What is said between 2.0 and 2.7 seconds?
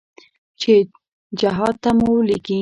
ولېږي.